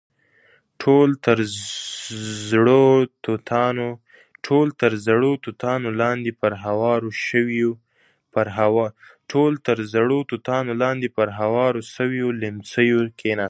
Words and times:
ټول 4.45 4.69
تر 4.81 4.91
زړو 5.09 5.31
توتانو 5.49 5.89
لاندې 6.01 6.31
پر 11.17 11.29
هوارو 11.39 11.79
شويو 11.95 12.27
ليمڅيو 12.41 12.99
کېناستل. 13.19 13.39